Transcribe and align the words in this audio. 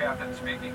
Captain 0.00 0.32
speaking. 0.32 0.72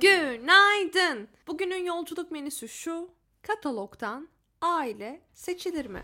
Günaydın. 0.00 1.28
Bugünün 1.46 1.84
yolculuk 1.84 2.30
menüsü 2.30 2.68
şu. 2.68 3.23
Katalogdan 3.46 4.28
aile 4.60 5.20
seçilir 5.34 5.86
mi? 5.86 6.02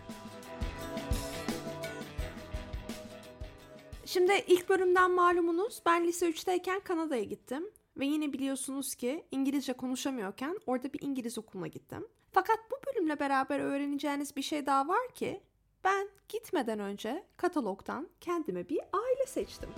Şimdi 4.05 4.43
ilk 4.47 4.69
bölümden 4.69 5.11
malumunuz 5.11 5.81
ben 5.85 6.07
lise 6.07 6.29
3'teyken 6.29 6.79
Kanada'ya 6.83 7.23
gittim. 7.23 7.71
Ve 7.97 8.05
yine 8.05 8.33
biliyorsunuz 8.33 8.95
ki 8.95 9.25
İngilizce 9.31 9.73
konuşamıyorken 9.73 10.59
orada 10.65 10.93
bir 10.93 11.01
İngiliz 11.01 11.37
okuluna 11.37 11.67
gittim. 11.67 12.07
Fakat 12.31 12.59
bu 12.71 12.75
bölümle 12.87 13.19
beraber 13.19 13.59
öğreneceğiniz 13.59 14.35
bir 14.35 14.41
şey 14.41 14.65
daha 14.65 14.87
var 14.87 15.13
ki 15.15 15.41
ben 15.83 16.09
gitmeden 16.29 16.79
önce 16.79 17.23
katalogdan 17.37 18.09
kendime 18.21 18.69
bir 18.69 18.79
aile 18.79 19.25
seçtim. 19.27 19.69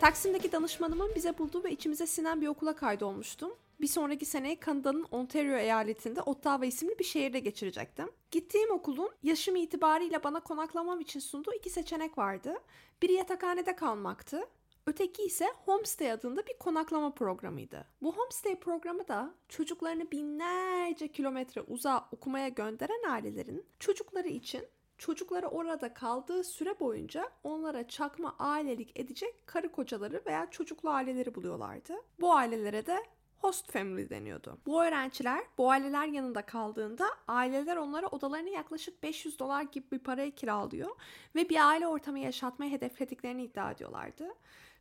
Taksim'deki 0.00 0.52
danışmanımın 0.52 1.14
bize 1.14 1.38
bulduğu 1.38 1.64
ve 1.64 1.70
içimize 1.70 2.06
sinen 2.06 2.40
bir 2.40 2.46
okula 2.46 2.76
kaydolmuştum. 2.76 3.52
Bir 3.80 3.86
sonraki 3.86 4.24
seneyi 4.26 4.60
Kanada'nın 4.60 5.06
Ontario 5.10 5.56
eyaletinde 5.56 6.22
Ottawa 6.22 6.66
isimli 6.66 6.98
bir 6.98 7.04
şehirde 7.04 7.38
geçirecektim. 7.38 8.10
Gittiğim 8.30 8.70
okulun 8.70 9.10
yaşım 9.22 9.56
itibariyle 9.56 10.24
bana 10.24 10.40
konaklamam 10.40 11.00
için 11.00 11.20
sunduğu 11.20 11.52
iki 11.54 11.70
seçenek 11.70 12.18
vardı. 12.18 12.54
Biri 13.02 13.12
yatakhanede 13.12 13.76
kalmaktı. 13.76 14.40
Öteki 14.86 15.22
ise 15.22 15.46
Homestay 15.64 16.12
adında 16.12 16.46
bir 16.46 16.58
konaklama 16.58 17.14
programıydı. 17.14 17.84
Bu 18.02 18.16
Homestay 18.16 18.60
programı 18.60 19.08
da 19.08 19.34
çocuklarını 19.48 20.10
binlerce 20.10 21.08
kilometre 21.12 21.60
uzağa 21.62 22.08
okumaya 22.12 22.48
gönderen 22.48 23.10
ailelerin 23.10 23.66
çocukları 23.78 24.28
için 24.28 24.64
çocukları 24.98 25.46
orada 25.46 25.94
kaldığı 25.94 26.44
süre 26.44 26.80
boyunca 26.80 27.30
onlara 27.44 27.88
çakma 27.88 28.36
ailelik 28.38 29.00
edecek 29.00 29.46
karı 29.46 29.72
kocaları 29.72 30.22
veya 30.26 30.50
çocuklu 30.50 30.90
aileleri 30.90 31.34
buluyorlardı. 31.34 31.94
Bu 32.20 32.34
ailelere 32.34 32.86
de 32.86 33.02
host 33.38 33.72
family 33.72 34.10
deniyordu. 34.10 34.58
Bu 34.66 34.84
öğrenciler 34.84 35.44
bu 35.58 35.70
aileler 35.70 36.06
yanında 36.06 36.42
kaldığında 36.42 37.06
aileler 37.28 37.76
onlara 37.76 38.06
odalarını 38.06 38.50
yaklaşık 38.50 39.02
500 39.02 39.38
dolar 39.38 39.62
gibi 39.62 39.90
bir 39.92 39.98
paraya 39.98 40.30
kiralıyor 40.30 40.90
ve 41.34 41.48
bir 41.48 41.68
aile 41.68 41.86
ortamı 41.86 42.18
yaşatmayı 42.18 42.70
hedeflediklerini 42.72 43.44
iddia 43.44 43.70
ediyorlardı. 43.70 44.28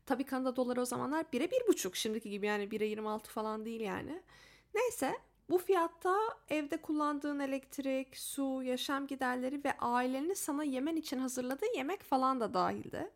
Tabii 0.06 0.24
Kanada 0.24 0.56
doları 0.56 0.82
o 0.82 0.86
zamanlar 0.86 1.24
1'e 1.34 1.46
1,5 1.46 1.96
şimdiki 1.96 2.30
gibi 2.30 2.46
yani 2.46 2.64
1'e 2.64 2.86
26 2.86 3.32
falan 3.32 3.66
değil 3.66 3.82
yani. 3.82 4.22
Neyse 4.76 5.16
bu 5.50 5.58
fiyatta 5.58 6.18
evde 6.50 6.78
kullandığın 6.78 7.40
elektrik, 7.40 8.18
su, 8.18 8.64
yaşam 8.64 9.08
giderleri 9.08 9.64
ve 9.64 9.78
ailenin 9.80 10.34
sana 10.34 10.64
yemen 10.64 10.96
için 10.96 11.20
hazırladığı 11.20 11.76
yemek 11.76 12.04
falan 12.04 12.40
da 12.40 12.54
dahildi. 12.54 13.12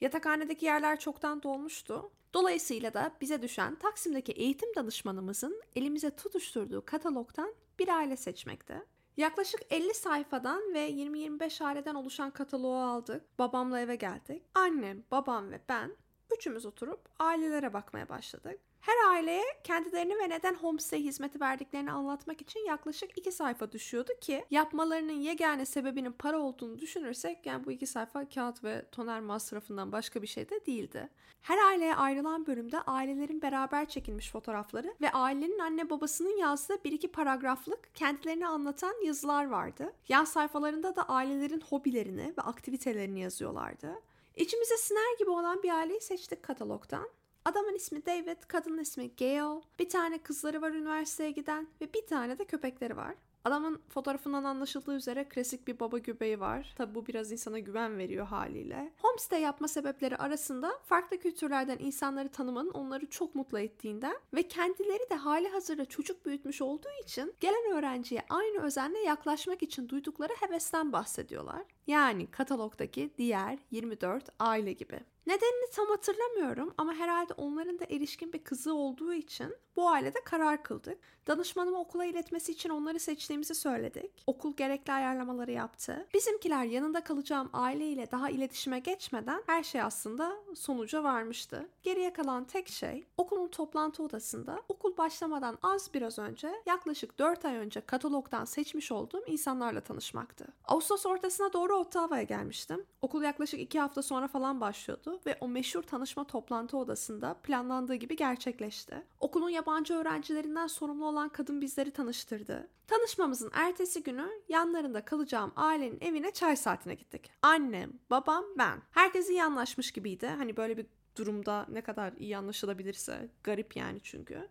Yatakhanedeki 0.00 0.66
yerler 0.66 1.00
çoktan 1.00 1.42
dolmuştu. 1.42 2.10
Dolayısıyla 2.34 2.94
da 2.94 3.12
bize 3.20 3.42
düşen 3.42 3.74
Taksim'deki 3.74 4.32
eğitim 4.32 4.74
danışmanımızın 4.74 5.62
elimize 5.76 6.16
tutuşturduğu 6.16 6.84
katalogdan 6.84 7.54
bir 7.78 7.88
aile 7.88 8.16
seçmekte. 8.16 8.84
Yaklaşık 9.16 9.60
50 9.70 9.94
sayfadan 9.94 10.74
ve 10.74 10.90
20-25 10.90 11.64
aileden 11.64 11.94
oluşan 11.94 12.30
kataloğu 12.30 12.76
aldık. 12.76 13.38
Babamla 13.38 13.80
eve 13.80 13.96
geldik. 13.96 14.42
Annem, 14.54 15.04
babam 15.10 15.50
ve 15.50 15.60
ben 15.68 15.96
üçümüz 16.36 16.66
oturup 16.66 17.00
ailelere 17.18 17.72
bakmaya 17.72 18.08
başladık. 18.08 18.60
Her 18.80 19.10
aileye 19.10 19.44
kendilerini 19.64 20.18
ve 20.18 20.28
neden 20.28 20.54
homestay 20.54 21.02
hizmeti 21.02 21.40
verdiklerini 21.40 21.92
anlatmak 21.92 22.40
için 22.40 22.66
yaklaşık 22.66 23.18
iki 23.18 23.32
sayfa 23.32 23.72
düşüyordu 23.72 24.12
ki 24.20 24.44
yapmalarının 24.50 25.12
yegane 25.12 25.66
sebebinin 25.66 26.12
para 26.12 26.38
olduğunu 26.38 26.78
düşünürsek 26.78 27.46
yani 27.46 27.64
bu 27.64 27.72
iki 27.72 27.86
sayfa 27.86 28.28
kağıt 28.28 28.64
ve 28.64 28.84
toner 28.92 29.20
masrafından 29.20 29.92
başka 29.92 30.22
bir 30.22 30.26
şey 30.26 30.50
de 30.50 30.66
değildi. 30.66 31.08
Her 31.42 31.58
aileye 31.58 31.94
ayrılan 31.94 32.46
bölümde 32.46 32.80
ailelerin 32.80 33.42
beraber 33.42 33.88
çekilmiş 33.88 34.30
fotoğrafları 34.30 34.94
ve 35.00 35.10
ailenin 35.12 35.58
anne 35.58 35.90
babasının 35.90 36.36
yazdığı 36.36 36.84
bir 36.84 36.92
iki 36.92 37.08
paragraflık 37.08 37.94
kendilerini 37.94 38.46
anlatan 38.46 39.04
yazılar 39.04 39.46
vardı. 39.46 39.92
Yan 40.08 40.24
sayfalarında 40.24 40.96
da 40.96 41.08
ailelerin 41.08 41.60
hobilerini 41.60 42.34
ve 42.38 42.42
aktivitelerini 42.42 43.20
yazıyorlardı. 43.20 43.94
İçimize 44.36 44.76
siner 44.76 45.18
gibi 45.18 45.30
olan 45.30 45.62
bir 45.62 45.70
aileyi 45.70 46.00
seçtik 46.00 46.42
katalogdan. 46.42 47.08
Adamın 47.44 47.74
ismi 47.74 48.06
David, 48.06 48.42
kadının 48.48 48.78
ismi 48.78 49.16
Gail. 49.16 49.60
Bir 49.78 49.88
tane 49.88 50.18
kızları 50.18 50.62
var 50.62 50.70
üniversiteye 50.70 51.30
giden 51.30 51.68
ve 51.80 51.94
bir 51.94 52.06
tane 52.06 52.38
de 52.38 52.44
köpekleri 52.44 52.96
var. 52.96 53.14
Adamın 53.44 53.82
fotoğrafından 53.88 54.44
anlaşıldığı 54.44 54.96
üzere 54.96 55.28
klasik 55.28 55.68
bir 55.68 55.80
baba 55.80 55.98
göbeği 55.98 56.40
var. 56.40 56.74
Tabi 56.76 56.94
bu 56.94 57.06
biraz 57.06 57.32
insana 57.32 57.58
güven 57.58 57.98
veriyor 57.98 58.26
haliyle. 58.26 58.92
Homestay 59.02 59.42
yapma 59.42 59.68
sebepleri 59.68 60.16
arasında 60.16 60.72
farklı 60.84 61.18
kültürlerden 61.18 61.78
insanları 61.78 62.28
tanımanın 62.28 62.70
onları 62.70 63.06
çok 63.06 63.34
mutlu 63.34 63.58
ettiğinden 63.58 64.16
ve 64.34 64.42
kendileri 64.42 65.10
de 65.10 65.14
hali 65.14 65.48
hazırda 65.48 65.84
çocuk 65.84 66.26
büyütmüş 66.26 66.62
olduğu 66.62 66.88
için 67.04 67.34
gelen 67.40 67.72
öğrenciye 67.72 68.22
aynı 68.28 68.62
özenle 68.62 68.98
yaklaşmak 68.98 69.62
için 69.62 69.88
duydukları 69.88 70.32
hevesten 70.40 70.92
bahsediyorlar. 70.92 71.62
Yani 71.86 72.30
katalogdaki 72.30 73.10
diğer 73.18 73.58
24 73.70 74.28
aile 74.38 74.72
gibi. 74.72 75.00
Nedenini 75.28 75.70
tam 75.70 75.86
hatırlamıyorum 75.86 76.74
ama 76.78 76.94
herhalde 76.94 77.32
onların 77.32 77.78
da 77.78 77.84
erişkin 77.84 78.32
bir 78.32 78.44
kızı 78.44 78.74
olduğu 78.74 79.12
için 79.12 79.56
bu 79.76 79.88
ailede 79.88 80.24
karar 80.24 80.62
kıldık. 80.62 80.98
Danışmanıma 81.26 81.78
okula 81.78 82.04
iletmesi 82.04 82.52
için 82.52 82.68
onları 82.68 83.00
seçtiğimizi 83.00 83.54
söyledik. 83.54 84.22
Okul 84.26 84.56
gerekli 84.56 84.92
ayarlamaları 84.92 85.52
yaptı. 85.52 86.06
Bizimkiler 86.14 86.64
yanında 86.64 87.04
kalacağım 87.04 87.50
aileyle 87.52 88.10
daha 88.10 88.30
iletişime 88.30 88.78
geçmeden 88.78 89.42
her 89.46 89.62
şey 89.62 89.82
aslında 89.82 90.36
sonuca 90.54 91.02
varmıştı. 91.02 91.68
Geriye 91.82 92.12
kalan 92.12 92.44
tek 92.44 92.68
şey 92.68 93.06
okulun 93.16 93.48
toplantı 93.48 94.02
odasında 94.02 94.62
okul 94.68 94.96
başlamadan 94.96 95.58
az 95.62 95.94
biraz 95.94 96.18
önce 96.18 96.52
yaklaşık 96.66 97.18
4 97.18 97.44
ay 97.44 97.56
önce 97.56 97.80
katalogdan 97.80 98.44
seçmiş 98.44 98.92
olduğum 98.92 99.24
insanlarla 99.26 99.80
tanışmaktı. 99.80 100.46
Ağustos 100.64 101.06
ortasına 101.06 101.52
doğru 101.52 101.76
Ottawa'ya 101.76 102.22
gelmiştim. 102.22 102.86
Okul 103.02 103.22
yaklaşık 103.22 103.60
2 103.60 103.80
hafta 103.80 104.02
sonra 104.02 104.28
falan 104.28 104.60
başlıyordu 104.60 105.17
ve 105.26 105.38
o 105.40 105.48
meşhur 105.48 105.82
tanışma 105.82 106.26
toplantı 106.26 106.78
odasında 106.78 107.34
planlandığı 107.34 107.94
gibi 107.94 108.16
gerçekleşti. 108.16 109.02
Okulun 109.20 109.50
yabancı 109.50 109.94
öğrencilerinden 109.94 110.66
sorumlu 110.66 111.06
olan 111.06 111.28
kadın 111.28 111.60
bizleri 111.60 111.90
tanıştırdı. 111.90 112.68
Tanışmamızın 112.86 113.50
ertesi 113.54 114.02
günü 114.02 114.28
yanlarında 114.48 115.04
kalacağım 115.04 115.52
ailenin 115.56 116.00
evine 116.00 116.30
çay 116.30 116.56
saatine 116.56 116.94
gittik. 116.94 117.30
Annem, 117.42 117.92
babam, 118.10 118.44
ben. 118.58 118.82
Herkes 118.90 119.30
iyi 119.30 119.44
anlaşmış 119.44 119.92
gibiydi. 119.92 120.26
Hani 120.26 120.56
böyle 120.56 120.76
bir 120.76 120.86
durumda 121.16 121.66
ne 121.68 121.80
kadar 121.80 122.12
iyi 122.12 122.36
anlaşılabilirse 122.36 123.28
garip 123.44 123.76
yani 123.76 124.00
çünkü. 124.02 124.48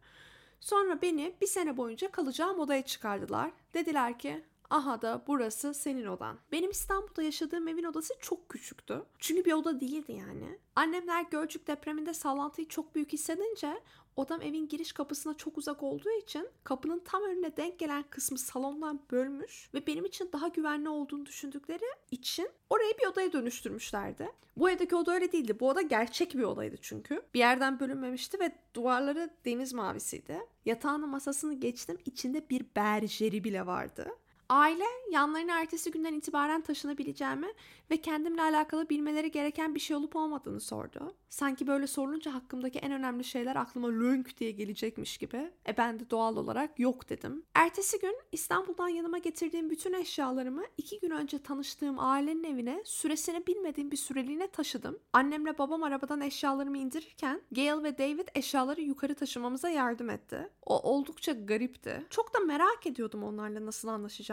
Sonra 0.59 1.01
beni 1.01 1.35
bir 1.41 1.47
sene 1.47 1.77
boyunca 1.77 2.11
kalacağım 2.11 2.59
odaya 2.59 2.85
çıkardılar. 2.85 3.51
Dediler 3.73 4.19
ki 4.19 4.43
Aha 4.69 5.01
da 5.01 5.23
burası 5.27 5.73
senin 5.73 6.05
odan. 6.05 6.37
Benim 6.51 6.71
İstanbul'da 6.71 7.23
yaşadığım 7.23 7.67
evin 7.67 7.83
odası 7.83 8.13
çok 8.21 8.49
küçüktü. 8.49 9.03
Çünkü 9.19 9.45
bir 9.45 9.53
oda 9.53 9.79
değildi 9.79 10.11
yani. 10.11 10.59
Annemler 10.75 11.25
Gölcük 11.31 11.67
depreminde 11.67 12.13
sallantıyı 12.13 12.67
çok 12.67 12.95
büyük 12.95 13.13
hissedince 13.13 13.81
odam 14.15 14.41
evin 14.41 14.67
giriş 14.67 14.91
kapısına 14.91 15.33
çok 15.33 15.57
uzak 15.57 15.83
olduğu 15.83 16.09
için 16.09 16.47
kapının 16.63 16.99
tam 16.99 17.23
önüne 17.23 17.57
denk 17.57 17.79
gelen 17.79 18.03
kısmı 18.09 18.37
salondan 18.37 18.99
bölmüş 19.11 19.69
ve 19.73 19.87
benim 19.87 20.05
için 20.05 20.29
daha 20.33 20.47
güvenli 20.47 20.89
olduğunu 20.89 21.25
düşündükleri 21.25 21.85
için 22.11 22.49
orayı 22.69 22.93
bir 23.01 23.07
odaya 23.07 23.33
dönüştürmüşlerdi. 23.33 24.27
Bu 24.57 24.69
evdeki 24.69 24.95
oda 24.95 25.13
öyle 25.13 25.31
değildi. 25.31 25.59
Bu 25.59 25.69
oda 25.69 25.81
gerçek 25.81 26.33
bir 26.35 26.43
odaydı 26.43 26.75
çünkü. 26.81 27.21
Bir 27.33 27.39
yerden 27.39 27.79
bölünmemişti 27.79 28.39
ve 28.39 28.51
duvarları 28.73 29.29
deniz 29.45 29.73
mavisiydi. 29.73 30.39
Yatağını 30.65 31.07
masasını 31.07 31.53
geçtim 31.53 31.97
içinde 32.05 32.49
bir 32.49 32.65
berjeri 32.75 33.43
bile 33.43 33.65
vardı. 33.65 34.07
Aile 34.49 34.83
yanlarına 35.11 35.59
ertesi 35.61 35.91
günden 35.91 36.13
itibaren 36.13 36.61
taşınabileceğimi 36.61 37.47
ve 37.91 37.97
kendimle 37.97 38.41
alakalı 38.41 38.89
bilmeleri 38.89 39.31
gereken 39.31 39.75
bir 39.75 39.79
şey 39.79 39.95
olup 39.95 40.15
olmadığını 40.15 40.59
sordu. 40.59 41.15
Sanki 41.29 41.67
böyle 41.67 41.87
sorulunca 41.87 42.33
hakkımdaki 42.33 42.79
en 42.79 42.91
önemli 42.91 43.23
şeyler 43.23 43.55
aklıma 43.55 43.87
lönk 43.87 44.37
diye 44.37 44.51
gelecekmiş 44.51 45.17
gibi. 45.17 45.51
E 45.67 45.77
ben 45.77 45.99
de 45.99 46.09
doğal 46.09 46.37
olarak 46.37 46.79
yok 46.79 47.09
dedim. 47.09 47.43
Ertesi 47.55 47.99
gün 47.99 48.15
İstanbul'dan 48.31 48.87
yanıma 48.87 49.17
getirdiğim 49.17 49.69
bütün 49.69 49.93
eşyalarımı 49.93 50.63
iki 50.77 50.99
gün 50.99 51.11
önce 51.11 51.39
tanıştığım 51.39 51.99
ailenin 51.99 52.43
evine 52.43 52.81
süresini 52.85 53.47
bilmediğim 53.47 53.91
bir 53.91 53.97
süreliğine 53.97 54.47
taşıdım. 54.47 54.99
Annemle 55.13 55.57
babam 55.57 55.83
arabadan 55.83 56.21
eşyalarımı 56.21 56.77
indirirken 56.77 57.41
Gail 57.51 57.83
ve 57.83 57.97
David 57.97 58.27
eşyaları 58.35 58.81
yukarı 58.81 59.15
taşımamıza 59.15 59.69
yardım 59.69 60.09
etti. 60.09 60.49
O 60.65 60.79
oldukça 60.79 61.31
garipti. 61.31 62.05
Çok 62.09 62.33
da 62.33 62.39
merak 62.39 62.87
ediyordum 62.87 63.23
onlarla 63.23 63.65
nasıl 63.65 63.87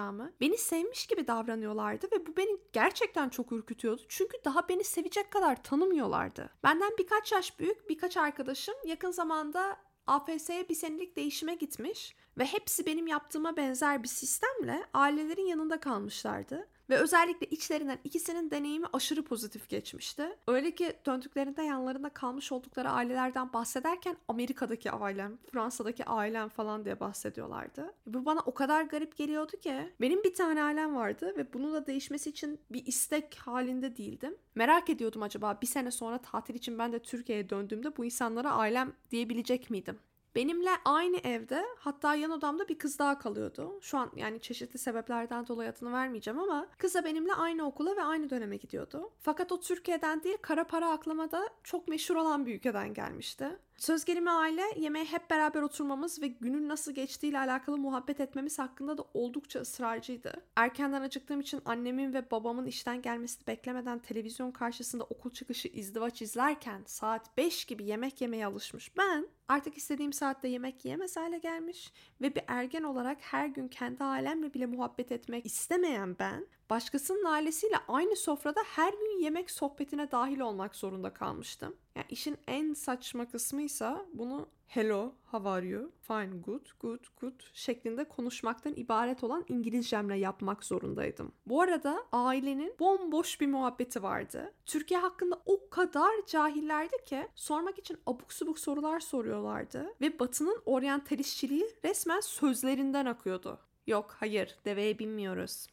anlaşacağımı. 0.04 0.32
Beni 0.40 0.58
sevmiş 0.58 1.06
gibi 1.06 1.26
davranıyorlardı 1.26 2.06
ve 2.12 2.26
bu 2.26 2.36
beni 2.36 2.56
gerçekten 2.72 3.28
çok 3.28 3.52
ürkütüyordu. 3.52 4.02
Çünkü 4.08 4.36
daha 4.44 4.68
beni 4.68 4.84
sevecek 4.84 5.30
kadar 5.30 5.62
tanımıyorlardı. 5.62 6.50
Benden 6.62 6.92
birkaç 6.98 7.32
yaş 7.32 7.58
büyük 7.58 7.88
birkaç 7.88 8.16
arkadaşım 8.16 8.74
yakın 8.84 9.10
zamanda 9.10 9.76
AFS'ye 10.06 10.68
bir 10.68 10.74
senelik 10.74 11.16
değişime 11.16 11.54
gitmiş 11.54 12.16
ve 12.38 12.44
hepsi 12.44 12.86
benim 12.86 13.06
yaptığıma 13.06 13.56
benzer 13.56 14.02
bir 14.02 14.08
sistemle 14.08 14.84
ailelerin 14.94 15.46
yanında 15.46 15.80
kalmışlardı. 15.80 16.68
Ve 16.90 16.96
özellikle 16.96 17.46
içlerinden 17.46 17.98
ikisinin 18.04 18.50
deneyimi 18.50 18.86
aşırı 18.92 19.22
pozitif 19.22 19.68
geçmişti. 19.68 20.28
Öyle 20.48 20.74
ki 20.74 20.92
döndüklerinde 21.06 21.62
yanlarında 21.62 22.08
kalmış 22.08 22.52
oldukları 22.52 22.90
ailelerden 22.90 23.52
bahsederken 23.52 24.16
Amerika'daki 24.28 24.90
ailem, 24.90 25.38
Fransa'daki 25.52 26.04
ailem 26.04 26.48
falan 26.48 26.84
diye 26.84 27.00
bahsediyorlardı. 27.00 27.94
Bu 28.06 28.24
bana 28.24 28.40
o 28.40 28.54
kadar 28.54 28.82
garip 28.82 29.16
geliyordu 29.16 29.56
ki. 29.56 29.92
Benim 30.00 30.24
bir 30.24 30.34
tane 30.34 30.62
ailem 30.62 30.96
vardı 30.96 31.34
ve 31.36 31.52
bunun 31.52 31.74
da 31.74 31.86
değişmesi 31.86 32.30
için 32.30 32.60
bir 32.70 32.86
istek 32.86 33.34
halinde 33.34 33.96
değildim. 33.96 34.36
Merak 34.54 34.90
ediyordum 34.90 35.22
acaba 35.22 35.58
bir 35.62 35.66
sene 35.66 35.90
sonra 35.90 36.18
tatil 36.18 36.54
için 36.54 36.78
ben 36.78 36.92
de 36.92 36.98
Türkiye'ye 36.98 37.50
döndüğümde 37.50 37.96
bu 37.96 38.04
insanlara 38.04 38.52
ailem 38.52 38.92
diyebilecek 39.10 39.70
miydim? 39.70 39.98
Benimle 40.34 40.70
aynı 40.84 41.16
evde 41.16 41.64
hatta 41.78 42.14
yan 42.14 42.30
odamda 42.30 42.68
bir 42.68 42.78
kız 42.78 42.98
daha 42.98 43.18
kalıyordu. 43.18 43.78
Şu 43.80 43.98
an 43.98 44.10
yani 44.16 44.40
çeşitli 44.40 44.78
sebeplerden 44.78 45.46
dolayı 45.46 45.70
adını 45.70 45.92
vermeyeceğim 45.92 46.38
ama 46.40 46.66
kız 46.78 46.94
da 46.94 47.04
benimle 47.04 47.34
aynı 47.34 47.66
okula 47.66 47.96
ve 47.96 48.02
aynı 48.02 48.30
döneme 48.30 48.56
gidiyordu. 48.56 49.10
Fakat 49.20 49.52
o 49.52 49.60
Türkiye'den 49.60 50.22
değil 50.22 50.38
kara 50.42 50.64
para 50.64 50.90
aklamada 50.90 51.48
çok 51.64 51.88
meşhur 51.88 52.16
olan 52.16 52.46
bir 52.46 52.54
ülkeden 52.54 52.94
gelmişti. 52.94 53.58
Söz 53.76 54.04
gelimi 54.04 54.30
aile 54.30 54.62
yemeğe 54.76 55.04
hep 55.04 55.30
beraber 55.30 55.62
oturmamız 55.62 56.22
ve 56.22 56.26
günün 56.26 56.68
nasıl 56.68 56.92
geçtiğiyle 56.92 57.38
alakalı 57.38 57.78
muhabbet 57.78 58.20
etmemiz 58.20 58.58
hakkında 58.58 58.98
da 58.98 59.04
oldukça 59.14 59.60
ısrarcıydı. 59.60 60.32
Erkenden 60.56 61.02
acıktığım 61.02 61.40
için 61.40 61.60
annemin 61.64 62.14
ve 62.14 62.30
babamın 62.30 62.66
işten 62.66 63.02
gelmesini 63.02 63.46
beklemeden 63.46 63.98
televizyon 63.98 64.50
karşısında 64.50 65.04
okul 65.04 65.30
çıkışı 65.30 65.68
izdivaç 65.68 66.22
izlerken 66.22 66.82
saat 66.86 67.36
5 67.36 67.64
gibi 67.64 67.84
yemek 67.84 68.20
yemeye 68.20 68.46
alışmış 68.46 68.96
ben 68.96 69.28
artık 69.48 69.76
istediğim 69.76 70.12
saatte 70.12 70.48
yemek 70.48 70.84
yiyemez 70.84 71.16
hale 71.16 71.38
gelmiş 71.38 71.92
ve 72.20 72.34
bir 72.34 72.42
ergen 72.46 72.82
olarak 72.82 73.18
her 73.20 73.46
gün 73.46 73.68
kendi 73.68 74.04
ailemle 74.04 74.54
bile 74.54 74.66
muhabbet 74.66 75.12
etmek 75.12 75.46
istemeyen 75.46 76.18
ben 76.18 76.46
başkasının 76.74 77.24
ailesiyle 77.24 77.76
aynı 77.88 78.16
sofrada 78.16 78.60
her 78.66 78.92
gün 78.92 79.22
yemek 79.22 79.50
sohbetine 79.50 80.10
dahil 80.10 80.40
olmak 80.40 80.76
zorunda 80.76 81.14
kalmıştım. 81.14 81.76
Yani 81.96 82.06
işin 82.08 82.36
en 82.46 82.74
saçma 82.74 83.28
kısmıysa 83.28 84.06
bunu 84.12 84.48
hello, 84.66 85.12
how 85.24 85.48
are 85.48 85.66
you, 85.66 85.90
fine, 86.00 86.30
good, 86.44 86.66
good, 86.80 87.04
good 87.20 87.40
şeklinde 87.52 88.04
konuşmaktan 88.04 88.72
ibaret 88.76 89.24
olan 89.24 89.44
İngilizcemle 89.48 90.16
yapmak 90.16 90.64
zorundaydım. 90.64 91.32
Bu 91.46 91.60
arada 91.60 92.06
ailenin 92.12 92.74
bomboş 92.80 93.40
bir 93.40 93.46
muhabbeti 93.46 94.02
vardı. 94.02 94.52
Türkiye 94.66 95.00
hakkında 95.00 95.42
o 95.46 95.68
kadar 95.70 96.26
cahillerdi 96.26 97.04
ki 97.06 97.28
sormak 97.34 97.78
için 97.78 97.98
abuk 98.06 98.32
subuk 98.32 98.58
sorular 98.58 99.00
soruyorlardı 99.00 99.94
ve 100.00 100.18
Batı'nın 100.18 100.62
oryantalistçiliği 100.66 101.70
resmen 101.84 102.20
sözlerinden 102.20 103.06
akıyordu. 103.06 103.58
Yok 103.86 104.16
hayır 104.20 104.56
deveye 104.64 104.98
binmiyoruz. 104.98 105.66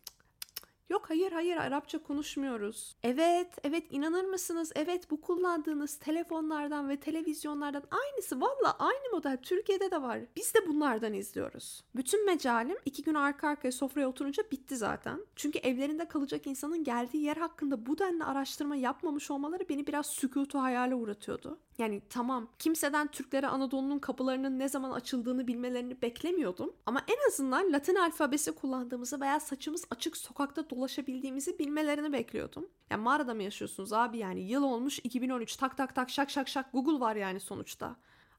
Yok 0.91 1.09
hayır 1.09 1.31
hayır 1.31 1.57
Arapça 1.57 2.03
konuşmuyoruz. 2.03 2.95
Evet 3.03 3.47
evet 3.63 3.83
inanır 3.89 4.23
mısınız? 4.23 4.71
Evet 4.75 5.11
bu 5.11 5.21
kullandığınız 5.21 5.95
telefonlardan 5.95 6.89
ve 6.89 6.99
televizyonlardan 6.99 7.83
aynısı 7.91 8.41
valla 8.41 8.75
aynı 8.79 9.09
model 9.13 9.37
Türkiye'de 9.41 9.91
de 9.91 10.01
var. 10.01 10.19
Biz 10.35 10.53
de 10.53 10.67
bunlardan 10.67 11.13
izliyoruz. 11.13 11.83
Bütün 11.95 12.25
mecalim 12.25 12.77
iki 12.85 13.03
gün 13.03 13.13
arka 13.13 13.47
arkaya 13.47 13.71
sofraya 13.71 14.09
oturunca 14.09 14.43
bitti 14.51 14.75
zaten. 14.75 15.25
Çünkü 15.35 15.59
evlerinde 15.59 16.07
kalacak 16.07 16.47
insanın 16.47 16.83
geldiği 16.83 17.23
yer 17.23 17.37
hakkında 17.37 17.85
bu 17.85 17.97
denli 17.97 18.23
araştırma 18.23 18.75
yapmamış 18.75 19.31
olmaları 19.31 19.69
beni 19.69 19.87
biraz 19.87 20.05
sükutu 20.05 20.59
hayale 20.59 20.95
uğratıyordu. 20.95 21.59
Yani 21.77 22.01
tamam 22.09 22.47
kimseden 22.59 23.07
Türklere 23.07 23.47
Anadolu'nun 23.47 23.99
kapılarının 23.99 24.59
ne 24.59 24.69
zaman 24.69 24.91
açıldığını 24.91 25.47
bilmelerini 25.47 26.01
beklemiyordum. 26.01 26.73
Ama 26.85 27.01
en 27.07 27.27
azından 27.27 27.73
Latin 27.73 27.95
alfabesi 27.95 28.51
kullandığımızı 28.51 29.21
veya 29.21 29.39
saçımız 29.39 29.85
açık 29.91 30.17
sokakta 30.17 30.69
dolaşabildiğimizi 30.81 31.59
bilmelerini 31.59 32.13
bekliyordum. 32.13 32.69
Yani 32.89 33.01
mağarada 33.01 33.33
mı 33.33 33.43
yaşıyorsunuz 33.43 33.93
abi 33.93 34.17
yani 34.17 34.41
yıl 34.41 34.63
olmuş 34.63 34.99
2013 35.03 35.55
tak 35.55 35.77
tak 35.77 35.95
tak 35.95 36.09
şak 36.09 36.29
şak 36.29 36.47
şak 36.47 36.71
Google 36.71 36.99
var 36.99 37.15
yani 37.15 37.39
sonuçta. 37.39 37.95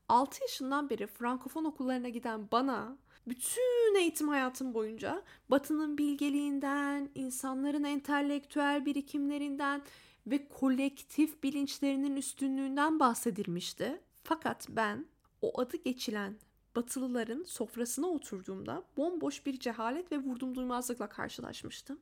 6 0.09 0.43
yaşından 0.43 0.91
beri 0.91 1.07
Frankofon 1.07 1.65
okullarına 1.65 2.09
giden 2.09 2.49
bana 2.53 2.97
bütün 3.27 3.95
eğitim 3.97 4.29
hayatım 4.29 4.75
boyunca 4.75 5.23
Batı'nın 5.49 5.99
bilgeliğinden, 5.99 7.11
insanların 7.15 7.85
entelektüel 7.85 8.87
birikimlerinden 8.87 9.83
ve 10.27 10.49
kolektif 10.49 11.43
bilinçlerinin 11.43 12.17
üstünlüğünden 12.17 13.01
bahsedilmişti. 13.01 14.01
Fakat 14.25 14.67
ben 14.69 15.07
o 15.43 15.61
adı 15.61 15.77
geçilen 15.77 16.37
Batılıların 16.77 17.43
sofrasına 17.43 18.07
oturduğumda 18.07 18.83
bomboş 18.97 19.47
bir 19.47 19.61
cehalet 19.61 20.13
ve 20.13 20.19
vurdum 20.19 20.55
duymazlıkla 20.55 21.09
karşılaşmıştım. 21.09 21.99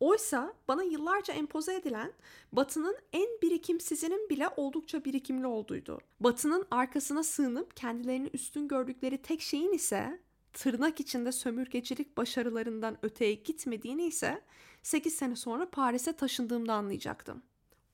Oysa 0.00 0.54
bana 0.68 0.82
yıllarca 0.82 1.34
empoze 1.34 1.74
edilen 1.74 2.12
Batı'nın 2.52 2.96
en 3.12 3.28
birikimsizinin 3.42 4.28
bile 4.28 4.48
oldukça 4.56 5.04
birikimli 5.04 5.46
olduğuydu. 5.46 6.00
Batı'nın 6.20 6.66
arkasına 6.70 7.22
sığınıp 7.22 7.76
kendilerini 7.76 8.30
üstün 8.32 8.68
gördükleri 8.68 9.18
tek 9.22 9.40
şeyin 9.40 9.72
ise 9.72 10.20
tırnak 10.52 11.00
içinde 11.00 11.32
sömürgecilik 11.32 12.16
başarılarından 12.16 12.98
öteye 13.02 13.34
gitmediğini 13.34 14.06
ise 14.06 14.42
8 14.82 15.14
sene 15.14 15.36
sonra 15.36 15.70
Paris'e 15.70 16.12
taşındığımda 16.12 16.74
anlayacaktım. 16.74 17.42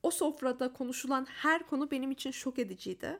O 0.03 0.11
sofrada 0.11 0.73
konuşulan 0.73 1.25
her 1.25 1.67
konu 1.67 1.91
benim 1.91 2.11
için 2.11 2.31
şok 2.31 2.59
ediciydi 2.59 3.19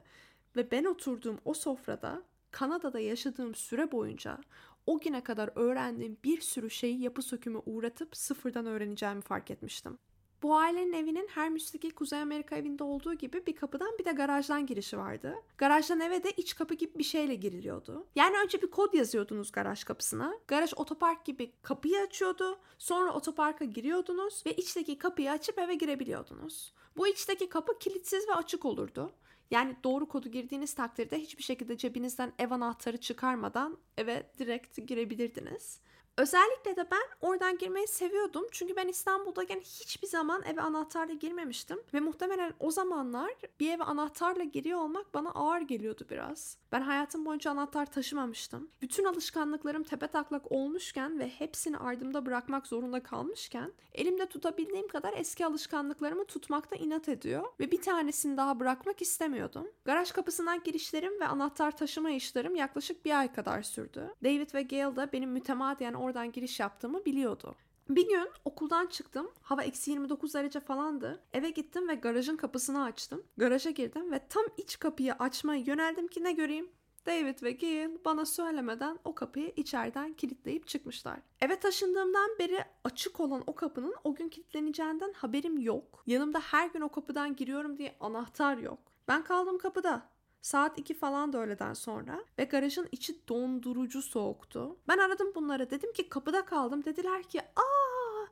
ve 0.55 0.71
ben 0.71 0.85
oturduğum 0.85 1.37
o 1.45 1.53
sofrada 1.53 2.23
Kanada'da 2.57 2.99
yaşadığım 2.99 3.55
süre 3.55 3.91
boyunca 3.91 4.37
o 4.85 4.99
güne 4.99 5.23
kadar 5.23 5.49
öğrendiğim 5.55 6.17
bir 6.23 6.41
sürü 6.41 6.69
şeyi 6.69 7.01
yapı 7.01 7.21
sökümü 7.21 7.61
uğratıp 7.65 8.17
sıfırdan 8.17 8.65
öğreneceğimi 8.65 9.21
fark 9.21 9.51
etmiştim. 9.51 9.97
Bu 10.43 10.55
ailenin 10.55 10.93
evinin 10.93 11.27
her 11.27 11.49
müstakil 11.49 11.91
Kuzey 11.91 12.21
Amerika 12.21 12.55
evinde 12.55 12.83
olduğu 12.83 13.13
gibi 13.13 13.45
bir 13.45 13.55
kapıdan 13.55 13.97
bir 13.99 14.05
de 14.05 14.11
garajdan 14.11 14.65
girişi 14.65 14.97
vardı. 14.97 15.35
Garajdan 15.57 15.99
eve 15.99 16.23
de 16.23 16.31
iç 16.31 16.55
kapı 16.55 16.73
gibi 16.73 16.99
bir 16.99 17.03
şeyle 17.03 17.35
giriliyordu. 17.35 18.07
Yani 18.15 18.37
önce 18.43 18.61
bir 18.61 18.71
kod 18.71 18.93
yazıyordunuz 18.93 19.51
garaj 19.51 19.83
kapısına. 19.83 20.33
Garaj 20.47 20.73
otopark 20.75 21.25
gibi 21.25 21.51
kapıyı 21.61 21.99
açıyordu. 21.99 22.59
Sonra 22.77 23.13
otoparka 23.13 23.65
giriyordunuz 23.65 24.43
ve 24.45 24.53
içteki 24.53 24.97
kapıyı 24.97 25.31
açıp 25.31 25.59
eve 25.59 25.75
girebiliyordunuz. 25.75 26.73
Bu 26.97 27.07
içteki 27.07 27.49
kapı 27.49 27.79
kilitsiz 27.79 28.27
ve 28.27 28.33
açık 28.33 28.65
olurdu. 28.65 29.11
Yani 29.51 29.75
doğru 29.83 30.07
kodu 30.07 30.29
girdiğiniz 30.29 30.73
takdirde 30.73 31.19
hiçbir 31.19 31.43
şekilde 31.43 31.77
cebinizden 31.77 32.33
ev 32.39 32.51
anahtarı 32.51 32.97
çıkarmadan 32.97 33.77
eve 33.97 34.31
direkt 34.39 34.87
girebilirdiniz. 34.87 35.79
Özellikle 36.17 36.75
de 36.75 36.87
ben 36.91 37.27
oradan 37.27 37.57
girmeyi 37.57 37.87
seviyordum. 37.87 38.47
Çünkü 38.51 38.75
ben 38.75 38.87
İstanbul'dayken 38.87 39.59
hiçbir 39.59 40.07
zaman 40.07 40.43
eve 40.43 40.61
anahtarla 40.61 41.13
girmemiştim. 41.13 41.79
Ve 41.93 41.99
muhtemelen 41.99 42.53
o 42.59 42.71
zamanlar 42.71 43.31
bir 43.59 43.71
eve 43.71 43.83
anahtarla 43.83 44.43
giriyor 44.43 44.79
olmak 44.79 45.13
bana 45.13 45.29
ağır 45.29 45.61
geliyordu 45.61 46.07
biraz. 46.09 46.57
Ben 46.71 46.81
hayatım 46.81 47.25
boyunca 47.25 47.51
anahtar 47.51 47.85
taşımamıştım. 47.85 48.69
Bütün 48.81 49.05
alışkanlıklarım 49.05 49.83
tepe 49.83 50.07
taklak 50.07 50.51
olmuşken 50.51 51.19
ve 51.19 51.29
hepsini 51.29 51.77
ardımda 51.77 52.25
bırakmak 52.25 52.67
zorunda 52.67 53.03
kalmışken 53.03 53.73
elimde 53.93 54.25
tutabildiğim 54.25 54.87
kadar 54.87 55.13
eski 55.17 55.45
alışkanlıklarımı 55.45 56.25
tutmakta 56.25 56.75
inat 56.75 57.09
ediyor 57.09 57.43
ve 57.59 57.71
bir 57.71 57.81
tanesini 57.81 58.37
daha 58.37 58.59
bırakmak 58.59 59.01
istemiyordum. 59.01 59.67
Garaj 59.85 60.11
kapısından 60.11 60.63
girişlerim 60.63 61.19
ve 61.19 61.25
anahtar 61.25 61.77
taşıma 61.77 62.09
işlerim 62.09 62.55
yaklaşık 62.55 63.05
bir 63.05 63.19
ay 63.19 63.33
kadar 63.33 63.61
sürdü. 63.61 64.13
David 64.23 64.53
ve 64.53 64.61
Gail 64.61 64.95
da 64.95 65.11
benim 65.11 65.31
mütemadiyen 65.31 65.93
oradan 66.07 66.31
giriş 66.31 66.59
yaptığımı 66.59 67.05
biliyordu. 67.05 67.55
Bir 67.89 68.07
gün 68.07 68.29
okuldan 68.45 68.87
çıktım. 68.87 69.31
Hava 69.41 69.63
eksi 69.63 69.91
29 69.91 70.33
derece 70.33 70.59
falandı. 70.59 71.23
Eve 71.33 71.49
gittim 71.49 71.87
ve 71.87 71.95
garajın 71.95 72.37
kapısını 72.37 72.83
açtım. 72.83 73.23
Garaja 73.37 73.69
girdim 73.69 74.11
ve 74.11 74.27
tam 74.29 74.43
iç 74.57 74.79
kapıyı 74.79 75.13
açmaya 75.13 75.61
yöneldim 75.61 76.07
ki 76.07 76.23
ne 76.23 76.31
göreyim? 76.31 76.69
David 77.05 77.43
ve 77.43 77.51
Gail 77.51 77.97
bana 78.05 78.25
söylemeden 78.25 78.99
o 79.03 79.15
kapıyı 79.15 79.53
içeriden 79.55 80.13
kilitleyip 80.13 80.67
çıkmışlar. 80.67 81.19
Eve 81.41 81.59
taşındığımdan 81.59 82.29
beri 82.39 82.59
açık 82.83 83.19
olan 83.19 83.43
o 83.47 83.55
kapının 83.55 83.95
o 84.03 84.15
gün 84.15 84.29
kilitleneceğinden 84.29 85.13
haberim 85.13 85.57
yok. 85.57 86.03
Yanımda 86.07 86.39
her 86.39 86.67
gün 86.69 86.81
o 86.81 86.89
kapıdan 86.89 87.35
giriyorum 87.35 87.77
diye 87.77 87.95
anahtar 87.99 88.57
yok. 88.57 88.79
Ben 89.07 89.23
kaldım 89.23 89.57
kapıda. 89.57 90.09
Saat 90.47 90.79
2 90.79 90.93
falan 90.93 91.33
da 91.33 91.37
öğleden 91.37 91.73
sonra 91.73 92.25
ve 92.39 92.43
garajın 92.43 92.87
içi 92.91 93.27
dondurucu 93.27 94.01
soğuktu. 94.01 94.77
Ben 94.87 94.97
aradım 94.97 95.35
bunları 95.35 95.69
dedim 95.69 95.93
ki 95.93 96.09
kapıda 96.09 96.45
kaldım. 96.45 96.85
Dediler 96.85 97.23
ki 97.23 97.41
aa 97.41 98.25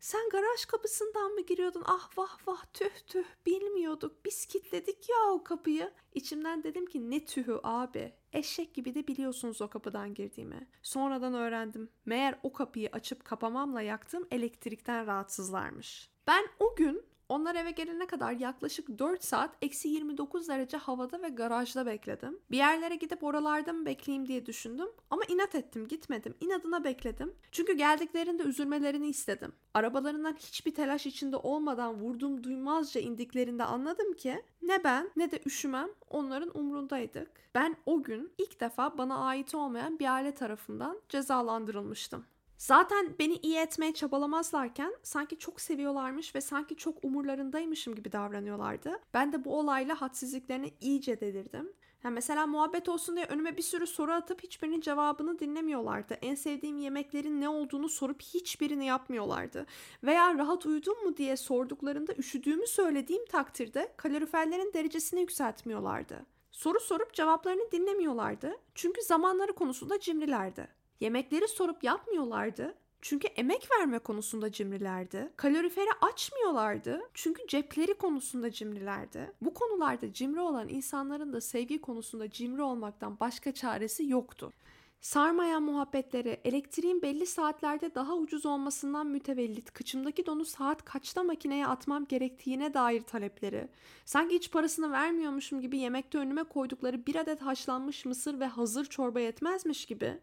sen 0.00 0.28
garaj 0.28 0.64
kapısından 0.64 1.32
mı 1.32 1.40
giriyordun? 1.40 1.82
Ah 1.86 2.18
vah 2.18 2.48
vah 2.48 2.64
tüh 2.72 2.90
tüh 3.06 3.24
bilmiyorduk. 3.46 4.24
Biz 4.24 4.46
kilitledik 4.46 5.08
ya 5.08 5.32
o 5.32 5.44
kapıyı. 5.44 5.92
İçimden 6.14 6.62
dedim 6.62 6.86
ki 6.86 7.10
ne 7.10 7.24
tühü 7.24 7.60
abi. 7.62 8.12
Eşek 8.32 8.74
gibi 8.74 8.94
de 8.94 9.06
biliyorsunuz 9.06 9.62
o 9.62 9.68
kapıdan 9.68 10.14
girdiğimi. 10.14 10.68
Sonradan 10.82 11.34
öğrendim. 11.34 11.90
Meğer 12.04 12.38
o 12.42 12.52
kapıyı 12.52 12.88
açıp 12.92 13.24
kapamamla 13.24 13.82
yaktığım 13.82 14.28
elektrikten 14.30 15.06
rahatsızlarmış. 15.06 16.10
Ben 16.26 16.46
o 16.58 16.76
gün 16.76 17.09
onlar 17.30 17.54
eve 17.54 17.70
gelene 17.70 18.06
kadar 18.06 18.32
yaklaşık 18.32 18.98
4 18.98 19.24
saat 19.24 19.56
eksi 19.62 19.88
29 19.88 20.48
derece 20.48 20.76
havada 20.76 21.22
ve 21.22 21.28
garajda 21.28 21.86
bekledim. 21.86 22.38
Bir 22.50 22.56
yerlere 22.56 22.94
gidip 22.94 23.24
oralarda 23.24 23.72
mı 23.72 23.86
bekleyeyim 23.86 24.28
diye 24.28 24.46
düşündüm. 24.46 24.88
Ama 25.10 25.22
inat 25.28 25.54
ettim 25.54 25.88
gitmedim. 25.88 26.34
İnadına 26.40 26.84
bekledim. 26.84 27.34
Çünkü 27.52 27.72
geldiklerinde 27.72 28.42
üzülmelerini 28.42 29.08
istedim. 29.08 29.52
Arabalarından 29.74 30.36
hiçbir 30.38 30.74
telaş 30.74 31.06
içinde 31.06 31.36
olmadan 31.36 31.94
vurdum 31.94 32.44
duymazca 32.44 33.00
indiklerinde 33.00 33.64
anladım 33.64 34.12
ki 34.12 34.42
ne 34.62 34.84
ben 34.84 35.10
ne 35.16 35.30
de 35.30 35.40
üşümem 35.46 35.88
onların 36.10 36.58
umrundaydık. 36.58 37.30
Ben 37.54 37.76
o 37.86 38.02
gün 38.02 38.32
ilk 38.38 38.60
defa 38.60 38.98
bana 38.98 39.18
ait 39.18 39.54
olmayan 39.54 39.98
bir 39.98 40.14
aile 40.14 40.34
tarafından 40.34 41.00
cezalandırılmıştım. 41.08 42.24
Zaten 42.60 43.14
beni 43.18 43.36
iyi 43.36 43.56
etmeye 43.56 43.94
çabalamazlarken 43.94 44.94
sanki 45.02 45.38
çok 45.38 45.60
seviyorlarmış 45.60 46.34
ve 46.34 46.40
sanki 46.40 46.76
çok 46.76 47.04
umurlarındaymışım 47.04 47.94
gibi 47.94 48.12
davranıyorlardı. 48.12 49.00
Ben 49.14 49.32
de 49.32 49.44
bu 49.44 49.58
olayla 49.58 50.00
hadsizliklerine 50.00 50.70
iyice 50.80 51.20
delirdim. 51.20 51.72
Yani 52.04 52.14
mesela 52.14 52.46
muhabbet 52.46 52.88
olsun 52.88 53.16
diye 53.16 53.26
önüme 53.26 53.56
bir 53.56 53.62
sürü 53.62 53.86
soru 53.86 54.12
atıp 54.12 54.42
hiçbirinin 54.42 54.80
cevabını 54.80 55.38
dinlemiyorlardı. 55.38 56.14
En 56.14 56.34
sevdiğim 56.34 56.78
yemeklerin 56.78 57.40
ne 57.40 57.48
olduğunu 57.48 57.88
sorup 57.88 58.22
hiçbirini 58.22 58.86
yapmıyorlardı. 58.86 59.66
Veya 60.04 60.38
rahat 60.38 60.66
uyudun 60.66 61.04
mu 61.04 61.16
diye 61.16 61.36
sorduklarında 61.36 62.12
üşüdüğümü 62.12 62.66
söylediğim 62.66 63.26
takdirde 63.26 63.92
kaloriferlerin 63.96 64.72
derecesini 64.72 65.20
yükseltmiyorlardı. 65.20 66.26
Soru 66.50 66.80
sorup 66.80 67.14
cevaplarını 67.14 67.72
dinlemiyorlardı. 67.72 68.56
Çünkü 68.74 69.02
zamanları 69.02 69.52
konusunda 69.52 70.00
cimrilerdi. 70.00 70.79
Yemekleri 71.00 71.48
sorup 71.48 71.84
yapmıyorlardı. 71.84 72.74
Çünkü 73.02 73.28
emek 73.28 73.68
verme 73.70 73.98
konusunda 73.98 74.52
cimrilerdi. 74.52 75.32
Kaloriferi 75.36 75.90
açmıyorlardı. 76.00 77.00
Çünkü 77.14 77.42
cepleri 77.48 77.94
konusunda 77.94 78.50
cimrilerdi. 78.50 79.32
Bu 79.40 79.54
konularda 79.54 80.12
cimri 80.12 80.40
olan 80.40 80.68
insanların 80.68 81.32
da 81.32 81.40
sevgi 81.40 81.80
konusunda 81.80 82.30
cimri 82.30 82.62
olmaktan 82.62 83.20
başka 83.20 83.52
çaresi 83.52 84.06
yoktu. 84.06 84.52
Sarmayan 85.00 85.62
muhabbetleri, 85.62 86.40
elektriğin 86.44 87.02
belli 87.02 87.26
saatlerde 87.26 87.94
daha 87.94 88.16
ucuz 88.16 88.46
olmasından 88.46 89.06
mütevellit 89.06 89.72
kıçımdaki 89.72 90.26
donu 90.26 90.44
saat 90.44 90.84
kaçta 90.84 91.22
makineye 91.22 91.66
atmam 91.66 92.06
gerektiğine 92.06 92.74
dair 92.74 93.02
talepleri, 93.02 93.68
sanki 94.04 94.34
hiç 94.34 94.50
parasını 94.50 94.92
vermiyormuşum 94.92 95.60
gibi 95.60 95.78
yemekte 95.78 96.18
önüme 96.18 96.42
koydukları 96.42 97.06
bir 97.06 97.16
adet 97.16 97.42
haşlanmış 97.42 98.04
mısır 98.04 98.40
ve 98.40 98.46
hazır 98.46 98.84
çorba 98.84 99.20
yetmezmiş 99.20 99.86
gibi 99.86 100.18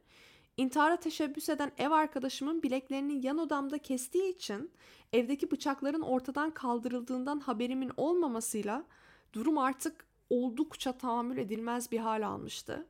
İntihara 0.57 0.97
teşebbüs 0.97 1.49
eden 1.49 1.71
ev 1.77 1.91
arkadaşımın 1.91 2.63
bileklerini 2.63 3.25
yan 3.25 3.37
odamda 3.37 3.77
kestiği 3.77 4.35
için 4.35 4.71
evdeki 5.13 5.51
bıçakların 5.51 6.01
ortadan 6.01 6.51
kaldırıldığından 6.51 7.39
haberimin 7.39 7.91
olmamasıyla 7.97 8.85
durum 9.33 9.57
artık 9.57 10.07
oldukça 10.29 10.97
tahammül 10.97 11.37
edilmez 11.37 11.91
bir 11.91 11.99
hal 11.99 12.27
almıştı. 12.27 12.87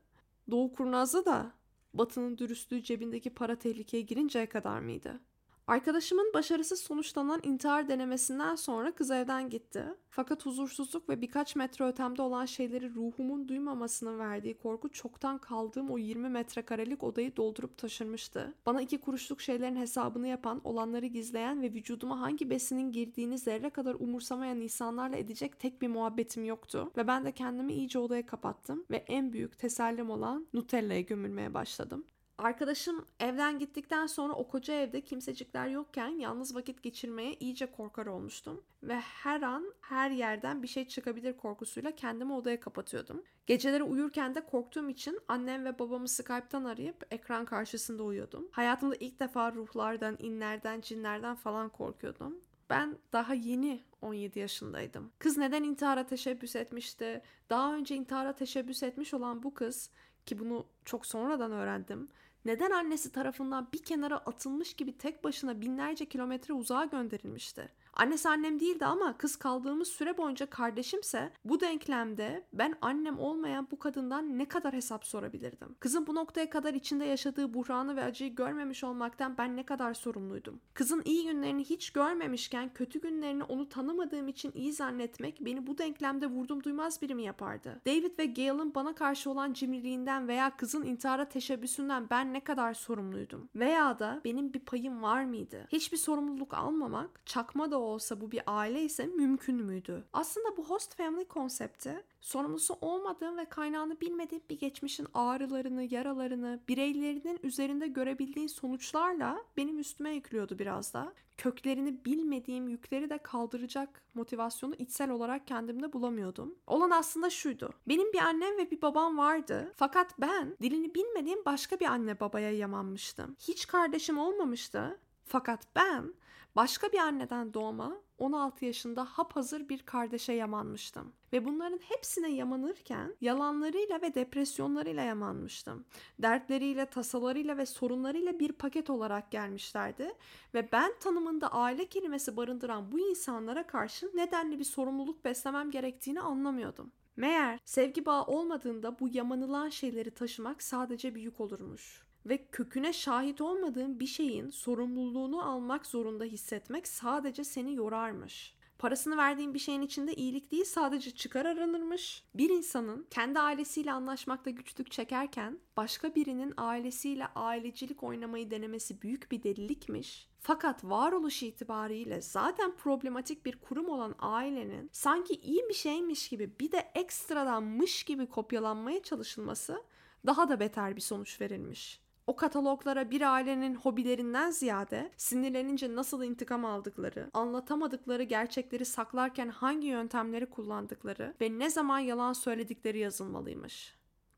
Doğu 0.51 0.73
kurnazı 0.73 1.25
da 1.25 1.51
Batı'nın 1.93 2.37
dürüstlüğü 2.37 2.83
cebindeki 2.83 3.29
para 3.29 3.55
tehlikeye 3.55 4.03
girinceye 4.03 4.49
kadar 4.49 4.79
mıydı? 4.79 5.19
Arkadaşımın 5.67 6.31
başarısız 6.33 6.79
sonuçlanan 6.79 7.39
intihar 7.43 7.89
denemesinden 7.89 8.55
sonra 8.55 8.91
kız 8.91 9.11
evden 9.11 9.49
gitti. 9.49 9.83
Fakat 10.09 10.45
huzursuzluk 10.45 11.09
ve 11.09 11.21
birkaç 11.21 11.55
metre 11.55 11.85
ötemde 11.85 12.21
olan 12.21 12.45
şeyleri 12.45 12.95
ruhumun 12.95 13.47
duymamasının 13.47 14.19
verdiği 14.19 14.57
korku 14.57 14.89
çoktan 14.89 15.37
kaldığım 15.37 15.91
o 15.91 15.97
20 15.97 16.29
metrekarelik 16.29 17.03
odayı 17.03 17.35
doldurup 17.35 17.77
taşırmıştı. 17.77 18.53
Bana 18.65 18.81
iki 18.81 18.97
kuruşluk 18.97 19.41
şeylerin 19.41 19.75
hesabını 19.75 20.27
yapan, 20.27 20.61
olanları 20.63 21.05
gizleyen 21.05 21.61
ve 21.61 21.73
vücuduma 21.73 22.21
hangi 22.21 22.49
besinin 22.49 22.91
girdiğini 22.91 23.37
zerre 23.37 23.69
kadar 23.69 23.95
umursamayan 23.95 24.61
insanlarla 24.61 25.15
edecek 25.15 25.59
tek 25.59 25.81
bir 25.81 25.87
muhabbetim 25.87 26.45
yoktu. 26.45 26.91
Ve 26.97 27.07
ben 27.07 27.25
de 27.25 27.31
kendimi 27.31 27.73
iyice 27.73 27.99
odaya 27.99 28.25
kapattım 28.25 28.85
ve 28.91 28.97
en 28.97 29.33
büyük 29.33 29.59
tesellim 29.59 30.09
olan 30.09 30.47
Nutella'ya 30.53 31.01
gömülmeye 31.01 31.53
başladım. 31.53 32.05
Arkadaşım 32.37 33.05
evden 33.19 33.59
gittikten 33.59 34.07
sonra 34.07 34.33
o 34.33 34.47
koca 34.47 34.73
evde 34.73 35.01
kimsecikler 35.01 35.67
yokken 35.67 36.07
yalnız 36.07 36.55
vakit 36.55 36.83
geçirmeye 36.83 37.33
iyice 37.33 37.71
korkar 37.71 38.05
olmuştum. 38.05 38.63
Ve 38.83 38.99
her 38.99 39.41
an 39.41 39.73
her 39.81 40.11
yerden 40.11 40.63
bir 40.63 40.67
şey 40.67 40.87
çıkabilir 40.87 41.37
korkusuyla 41.37 41.95
kendimi 41.95 42.33
odaya 42.33 42.59
kapatıyordum. 42.59 43.23
Geceleri 43.47 43.83
uyurken 43.83 44.35
de 44.35 44.45
korktuğum 44.45 44.89
için 44.89 45.19
annem 45.27 45.65
ve 45.65 45.79
babamı 45.79 46.07
Skype'tan 46.07 46.63
arayıp 46.63 47.05
ekran 47.11 47.45
karşısında 47.45 48.03
uyuyordum. 48.03 48.47
Hayatımda 48.51 48.95
ilk 48.99 49.19
defa 49.19 49.51
ruhlardan, 49.51 50.15
inlerden, 50.19 50.81
cinlerden 50.81 51.35
falan 51.35 51.69
korkuyordum. 51.69 52.35
Ben 52.69 52.97
daha 53.13 53.33
yeni 53.33 53.83
17 54.01 54.39
yaşındaydım. 54.39 55.11
Kız 55.19 55.37
neden 55.37 55.63
intihara 55.63 56.05
teşebbüs 56.05 56.55
etmişti? 56.55 57.21
Daha 57.49 57.75
önce 57.75 57.95
intihara 57.95 58.33
teşebbüs 58.33 58.83
etmiş 58.83 59.13
olan 59.13 59.43
bu 59.43 59.53
kız 59.53 59.89
ki 60.25 60.39
bunu 60.39 60.65
çok 60.85 61.05
sonradan 61.05 61.51
öğrendim 61.51 62.09
neden 62.47 62.71
annesi 62.71 63.11
tarafından 63.11 63.67
bir 63.73 63.83
kenara 63.83 64.17
atılmış 64.17 64.73
gibi 64.73 64.97
tek 64.97 65.23
başına 65.23 65.61
binlerce 65.61 66.05
kilometre 66.05 66.53
uzağa 66.53 66.85
gönderilmişti? 66.85 67.69
Annesi 67.97 68.29
annem 68.29 68.59
değildi 68.59 68.85
ama 68.85 69.17
kız 69.17 69.35
kaldığımız 69.35 69.87
süre 69.87 70.17
boyunca 70.17 70.45
kardeşimse 70.45 71.31
bu 71.45 71.59
denklemde 71.59 72.43
ben 72.53 72.75
annem 72.81 73.19
olmayan 73.19 73.67
bu 73.71 73.79
kadından 73.79 74.39
ne 74.39 74.45
kadar 74.45 74.73
hesap 74.73 75.05
sorabilirdim? 75.05 75.75
Kızın 75.79 76.07
bu 76.07 76.15
noktaya 76.15 76.49
kadar 76.49 76.73
içinde 76.73 77.05
yaşadığı 77.05 77.53
buhranı 77.53 77.95
ve 77.95 78.03
acıyı 78.03 78.35
görmemiş 78.35 78.83
olmaktan 78.83 79.37
ben 79.37 79.55
ne 79.55 79.65
kadar 79.65 79.93
sorumluydum? 79.93 80.59
Kızın 80.73 81.01
iyi 81.05 81.25
günlerini 81.25 81.63
hiç 81.63 81.89
görmemişken 81.89 82.73
kötü 82.73 83.01
günlerini 83.01 83.43
onu 83.43 83.69
tanımadığım 83.69 84.27
için 84.27 84.51
iyi 84.55 84.73
zannetmek 84.73 85.45
beni 85.45 85.67
bu 85.67 85.77
denklemde 85.77 86.27
vurdum 86.27 86.63
duymaz 86.63 87.01
biri 87.01 87.15
mi 87.15 87.23
yapardı? 87.23 87.81
David 87.85 88.19
ve 88.19 88.25
Gail'ın 88.25 88.75
bana 88.75 88.95
karşı 88.95 89.29
olan 89.29 89.53
cimriliğinden 89.53 90.27
veya 90.27 90.57
kızın 90.57 90.85
intihara 90.85 91.29
teşebbüsünden 91.29 92.09
ben 92.09 92.33
ne 92.33 92.43
kadar 92.43 92.73
sorumluydum? 92.73 93.49
Veya 93.55 93.99
da 93.99 94.21
benim 94.25 94.53
bir 94.53 94.59
payım 94.59 95.01
var 95.01 95.23
mıydı? 95.23 95.67
Hiçbir 95.71 95.97
sorumluluk 95.97 96.53
almamak, 96.53 97.25
çakma 97.25 97.71
da 97.71 97.86
olsa 97.87 98.21
bu 98.21 98.31
bir 98.31 98.41
aile 98.47 98.83
ise 98.83 99.05
mümkün 99.05 99.55
müydü? 99.55 100.03
Aslında 100.13 100.57
bu 100.57 100.65
host 100.65 100.95
family 100.95 101.25
konsepti 101.25 102.03
sorumlusu 102.21 102.77
olmadığım 102.81 103.37
ve 103.37 103.45
kaynağını 103.45 104.01
bilmediğim 104.01 104.43
bir 104.49 104.59
geçmişin 104.59 105.07
ağrılarını, 105.13 105.83
yaralarını, 105.93 106.59
bireylerinin 106.67 107.39
üzerinde 107.43 107.87
görebildiğin 107.87 108.47
sonuçlarla 108.47 109.43
benim 109.57 109.79
üstüme 109.79 110.11
yüklüyordu 110.11 110.59
biraz 110.59 110.93
da. 110.93 111.13
Köklerini 111.37 112.05
bilmediğim 112.05 112.67
yükleri 112.69 113.09
de 113.09 113.17
kaldıracak 113.17 114.01
motivasyonu 114.13 114.75
içsel 114.75 115.09
olarak 115.09 115.47
kendimde 115.47 115.93
bulamıyordum. 115.93 116.55
Olan 116.67 116.91
aslında 116.91 117.29
şuydu. 117.29 117.73
Benim 117.87 118.13
bir 118.13 118.19
annem 118.19 118.57
ve 118.57 118.71
bir 118.71 118.81
babam 118.81 119.17
vardı. 119.17 119.73
Fakat 119.75 120.21
ben 120.21 120.57
dilini 120.61 120.95
bilmediğim 120.95 121.45
başka 121.45 121.79
bir 121.79 121.85
anne 121.85 122.19
babaya 122.19 122.51
yamanmıştım. 122.51 123.35
Hiç 123.39 123.67
kardeşim 123.67 124.17
olmamıştı. 124.17 124.99
Fakat 125.25 125.75
ben 125.75 126.13
Başka 126.57 126.91
bir 126.91 126.97
anneden 126.97 127.53
doğma 127.53 127.97
16 128.17 128.65
yaşında 128.65 129.05
hap 129.05 129.35
hazır 129.35 129.69
bir 129.69 129.79
kardeşe 129.79 130.33
yamanmıştım. 130.33 131.13
Ve 131.33 131.45
bunların 131.45 131.77
hepsine 131.77 132.31
yamanırken 132.31 133.15
yalanlarıyla 133.21 134.01
ve 134.01 134.15
depresyonlarıyla 134.15 135.03
yamanmıştım. 135.03 135.85
Dertleriyle, 136.19 136.85
tasalarıyla 136.85 137.57
ve 137.57 137.65
sorunlarıyla 137.65 138.39
bir 138.39 138.51
paket 138.51 138.89
olarak 138.89 139.31
gelmişlerdi. 139.31 140.13
Ve 140.53 140.71
ben 140.71 140.91
tanımında 140.99 141.51
aile 141.51 141.85
kelimesi 141.85 142.37
barındıran 142.37 142.91
bu 142.91 142.99
insanlara 142.99 143.67
karşı 143.67 144.11
nedenli 144.15 144.59
bir 144.59 144.63
sorumluluk 144.63 145.25
beslemem 145.25 145.71
gerektiğini 145.71 146.21
anlamıyordum. 146.21 146.91
Meğer 147.15 147.59
sevgi 147.65 148.05
bağı 148.05 148.23
olmadığında 148.23 148.99
bu 148.99 149.07
yamanılan 149.11 149.69
şeyleri 149.69 150.11
taşımak 150.11 150.63
sadece 150.63 151.15
bir 151.15 151.21
yük 151.21 151.39
olurmuş 151.39 152.06
ve 152.29 152.47
köküne 152.51 152.93
şahit 152.93 153.41
olmadığın 153.41 153.99
bir 153.99 154.07
şeyin 154.07 154.49
sorumluluğunu 154.49 155.49
almak 155.49 155.85
zorunda 155.85 156.23
hissetmek 156.23 156.87
sadece 156.87 157.43
seni 157.43 157.75
yorarmış. 157.75 158.57
Parasını 158.79 159.17
verdiğin 159.17 159.53
bir 159.53 159.59
şeyin 159.59 159.81
içinde 159.81 160.13
iyilik 160.13 160.51
değil 160.51 160.65
sadece 160.65 161.11
çıkar 161.11 161.45
aranırmış. 161.45 162.23
Bir 162.35 162.49
insanın 162.49 163.07
kendi 163.09 163.39
ailesiyle 163.39 163.91
anlaşmakta 163.91 164.49
güçlük 164.49 164.91
çekerken 164.91 165.59
başka 165.77 166.15
birinin 166.15 166.53
ailesiyle 166.57 167.27
ailecilik 167.35 168.03
oynamayı 168.03 168.51
denemesi 168.51 169.01
büyük 169.01 169.31
bir 169.31 169.43
delilikmiş. 169.43 170.29
Fakat 170.39 170.83
varoluş 170.83 171.43
itibariyle 171.43 172.21
zaten 172.21 172.75
problematik 172.75 173.45
bir 173.45 173.55
kurum 173.61 173.89
olan 173.89 174.15
ailenin 174.19 174.89
sanki 174.93 175.33
iyi 175.33 175.69
bir 175.69 175.73
şeymiş 175.73 176.29
gibi 176.29 176.59
bir 176.59 176.71
de 176.71 176.91
ekstradanmış 176.95 178.03
gibi 178.03 178.25
kopyalanmaya 178.25 179.03
çalışılması 179.03 179.83
daha 180.25 180.49
da 180.49 180.59
beter 180.59 180.95
bir 180.95 181.01
sonuç 181.01 181.41
verilmiş. 181.41 182.06
O 182.27 182.35
kataloglara 182.35 183.11
bir 183.11 183.21
ailenin 183.21 183.75
hobilerinden 183.75 184.51
ziyade 184.51 185.11
sinirlenince 185.17 185.95
nasıl 185.95 186.23
intikam 186.23 186.65
aldıkları, 186.65 187.29
anlatamadıkları 187.33 188.23
gerçekleri 188.23 188.85
saklarken 188.85 189.49
hangi 189.49 189.87
yöntemleri 189.87 190.45
kullandıkları 190.45 191.33
ve 191.41 191.59
ne 191.59 191.69
zaman 191.69 191.99
yalan 191.99 192.33
söyledikleri 192.33 192.99
yazılmalıymış. 192.99 193.95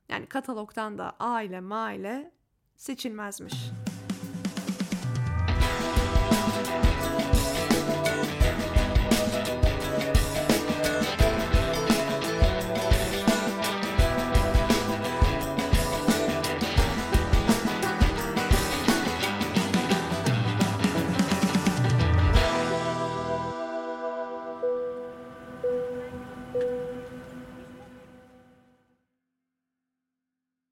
Yani 0.10 0.26
katalogdan 0.26 0.98
da 0.98 1.16
aile 1.20 1.60
maile 1.60 2.32
seçilmezmiş. 2.76 3.54